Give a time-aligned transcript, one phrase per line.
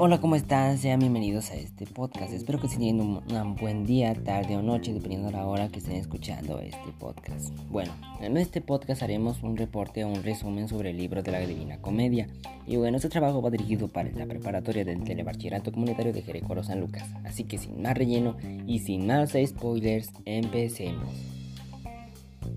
[0.00, 0.78] Hola, ¿cómo están?
[0.78, 2.32] Sean bienvenidos a este podcast.
[2.32, 5.80] Espero que estén teniendo un, buen día, tarde o noche, dependiendo de la hora que
[5.80, 7.48] estén escuchando este podcast.
[7.68, 11.40] Bueno, en este podcast haremos un reporte o un resumen sobre el libro de la
[11.40, 12.28] Divina Comedia.
[12.64, 16.78] Y bueno, este trabajo va dirigido para la preparatoria del Telebachillerato Comunitario de Jericoro San
[16.78, 17.08] Lucas.
[17.24, 18.36] Así que sin más relleno
[18.68, 21.12] y sin más spoilers, empecemos.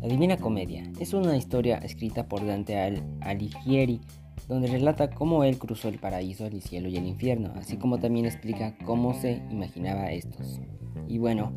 [0.00, 4.00] La Divina Comedia es una historia escrita por Dante Alighieri
[4.48, 8.26] donde relata cómo él cruzó el paraíso, el cielo y el infierno, así como también
[8.26, 10.60] explica cómo se imaginaba estos.
[11.08, 11.52] Y bueno,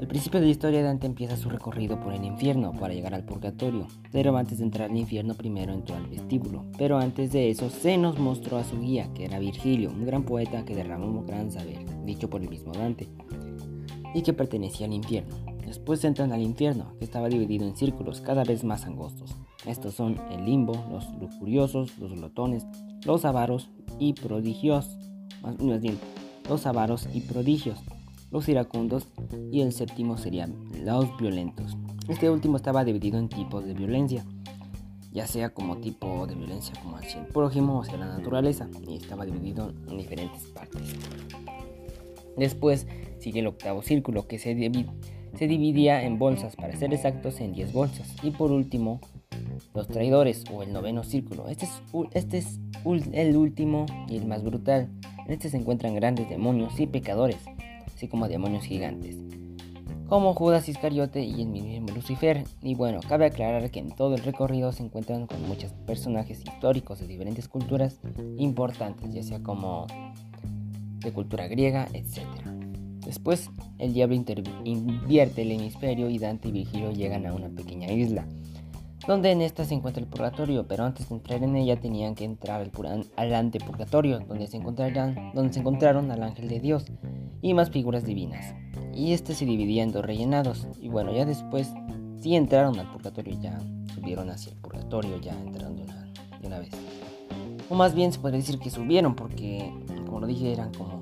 [0.00, 3.24] el principio de la historia Dante empieza su recorrido por el infierno para llegar al
[3.24, 7.70] purgatorio, pero antes de entrar al infierno primero entró al vestíbulo, pero antes de eso
[7.70, 11.26] se nos mostró a su guía, que era Virgilio, un gran poeta que derramó un
[11.26, 13.08] gran saber, dicho por el mismo Dante,
[14.14, 15.34] y que pertenecía al infierno.
[15.64, 19.34] Después entran al infierno, que estaba dividido en círculos cada vez más angostos.
[19.66, 22.66] Estos son el limbo, los lujuriosos, los glotones,
[23.04, 24.96] los avaros y prodigios,
[25.42, 25.98] más bien,
[26.48, 27.80] los avaros y prodigios,
[28.30, 29.08] los iracundos
[29.50, 31.76] y el séptimo serían los violentos.
[32.08, 34.24] Este último estaba dividido en tipos de violencia,
[35.12, 38.96] ya sea como tipo de violencia como hacia el prójimo o hacia la naturaleza, y
[38.96, 40.94] estaba dividido en diferentes partes.
[42.36, 42.86] Después
[43.18, 44.54] sigue el octavo círculo que se,
[45.34, 48.14] se dividía en bolsas, para ser exactos en 10 bolsas.
[48.22, 49.00] Y por último,
[49.74, 51.48] los traidores o el noveno círculo.
[51.48, 52.58] Este es, este es
[53.12, 54.88] el último y el más brutal.
[55.26, 57.38] En este se encuentran grandes demonios y pecadores,
[57.86, 59.16] así como demonios gigantes,
[60.08, 62.44] como Judas Iscariote y el mismo Lucifer.
[62.62, 67.00] Y bueno, cabe aclarar que en todo el recorrido se encuentran con muchos personajes históricos
[67.00, 67.98] de diferentes culturas
[68.38, 69.86] importantes, ya sea como
[71.00, 72.20] de cultura griega, etc.
[73.04, 74.16] Después, el diablo
[74.64, 78.26] invierte el hemisferio y Dante y Virgilio llegan a una pequeña isla
[79.06, 82.24] donde en esta se encuentra el purgatorio, pero antes de entrar en ella tenían que
[82.24, 86.86] entrar al, al antepurgatorio, donde se, encontrarán, donde se encontraron al ángel de Dios
[87.42, 88.54] y más figuras divinas.
[88.94, 91.72] Y este se dividía en dos rellenados, y bueno, ya después
[92.18, 93.58] sí entraron al purgatorio, ya
[93.94, 96.70] subieron hacia el purgatorio, ya entraron de una, de una vez.
[97.68, 99.72] O más bien se podría decir que subieron, porque
[100.06, 100.98] como lo dije, eran como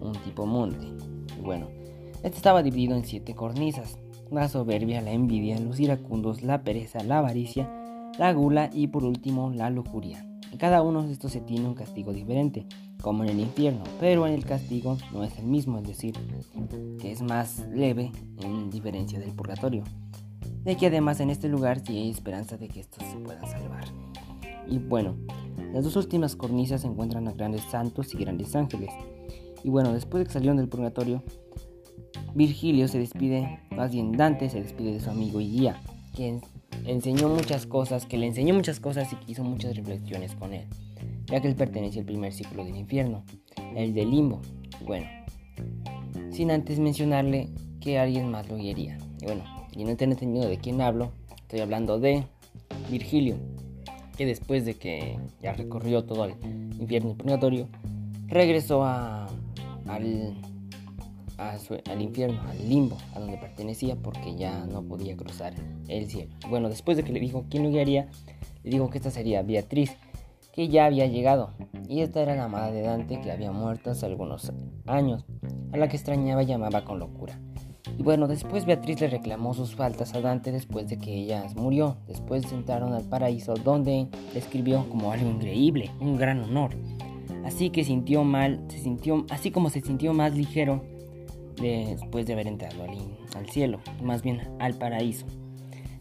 [0.00, 0.86] un tipo monte.
[1.38, 1.68] Y bueno,
[2.22, 3.98] este estaba dividido en siete cornisas,
[4.40, 7.70] la soberbia, la envidia, los iracundos, la pereza, la avaricia,
[8.18, 10.26] la gula y por último la lujuria.
[10.50, 12.66] En cada uno de estos se tiene un castigo diferente,
[13.00, 16.14] como en el infierno, pero en el castigo no es el mismo, es decir,
[17.00, 19.82] que es más leve en diferencia del purgatorio.
[20.64, 23.84] De que además en este lugar sí hay esperanza de que estos se puedan salvar.
[24.68, 25.16] Y bueno,
[25.72, 28.90] las dos últimas cornisas se encuentran a grandes santos y grandes ángeles.
[29.64, 31.22] Y bueno, después de que salieron del purgatorio,
[32.34, 35.80] Virgilio se despide, más bien Dante se despide de su amigo y guía,
[36.14, 36.40] quien
[36.86, 40.66] enseñó muchas cosas, que le enseñó muchas cosas y hizo muchas reflexiones con él,
[41.26, 43.24] ya que él pertenece al primer ciclo del infierno,
[43.76, 44.40] el del limbo.
[44.86, 45.06] Bueno,
[46.30, 48.98] sin antes mencionarle que alguien más lo guiaría.
[49.20, 51.12] Y bueno, y no tener entendido de quién hablo,
[51.42, 52.24] estoy hablando de
[52.90, 53.36] Virgilio,
[54.16, 56.34] que después de que ya recorrió todo el
[56.78, 57.68] infierno y purgatorio,
[58.26, 59.28] regresó a,
[59.86, 60.36] al
[61.38, 65.54] al infierno, al limbo, a donde pertenecía porque ya no podía cruzar
[65.88, 66.34] el cielo.
[66.48, 68.08] Bueno, después de que le dijo quién lo guiaría,
[68.62, 69.96] le dijo que esta sería Beatriz,
[70.52, 71.50] que ya había llegado,
[71.88, 74.52] y esta era la amada de Dante que había muerto hace algunos
[74.86, 75.24] años,
[75.72, 77.38] a la que extrañaba y llamaba con locura.
[77.98, 81.96] Y bueno, después Beatriz le reclamó sus faltas a Dante después de que ella murió.
[82.06, 86.70] Después entraron al paraíso donde escribió como algo increíble, un gran honor.
[87.44, 90.82] Así que sintió mal, se sintió, así como se sintió más ligero
[91.60, 92.84] después de haber entrado
[93.34, 95.26] al, cielo, más bien al paraíso.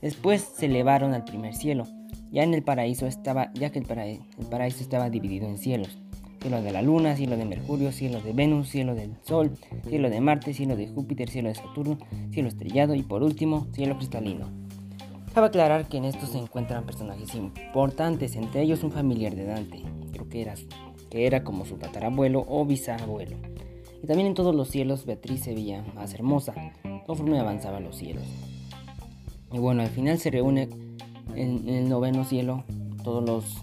[0.02, 1.86] Después se elevaron al primer cielo.
[2.32, 6.00] Ya en el paraíso estaba, ya que el, paraíso estaba dividido en cielos.
[6.42, 9.52] Cielo de la luna, cielo de Mercurio, cielo de Venus, cielo del Sol,
[9.88, 12.00] cielo de Marte, cielo de Júpiter, cielo de Saturno,
[12.32, 14.50] cielo estrellado y por último, cielo cristalino.
[15.34, 19.84] Cabe aclarar que en estos se encuentran personajes importantes, entre ellos un familiar de Dante,
[20.12, 20.56] creo que era,
[21.10, 23.38] que era como su tatarabuelo o bisabuelo.
[24.04, 26.54] Y también en todos los cielos Beatriz se veía más hermosa,
[27.06, 28.24] conforme avanzaban los cielos.
[29.52, 30.70] Y bueno, al final se reúne
[31.36, 32.64] en, el noveno cielo
[33.04, 33.58] todos los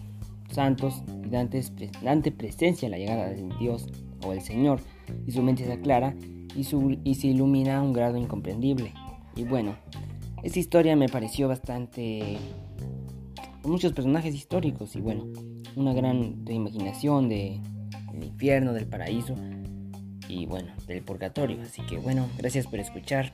[0.51, 1.63] santos y Dante,
[2.03, 3.87] Dante presencia la llegada del Dios
[4.27, 4.81] o el Señor
[5.27, 6.15] y su mente se aclara
[6.55, 8.93] y, su, y se ilumina a un grado incomprendible.
[9.35, 9.77] Y bueno,
[10.43, 12.39] esta historia me pareció bastante...
[13.63, 15.27] con muchos personajes históricos y bueno,
[15.75, 17.61] una gran imaginación de,
[18.13, 19.35] del infierno, del paraíso
[20.29, 21.61] y bueno, del purgatorio.
[21.63, 23.33] Así que bueno, gracias por escuchar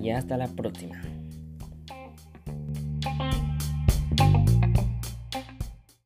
[0.00, 1.00] y hasta la próxima.